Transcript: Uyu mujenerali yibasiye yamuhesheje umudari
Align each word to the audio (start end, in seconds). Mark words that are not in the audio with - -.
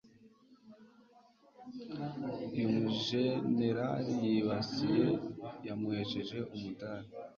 Uyu 2.57 2.67
mujenerali 2.75 4.13
yibasiye 4.25 5.07
yamuhesheje 5.67 6.37
umudari 6.53 7.07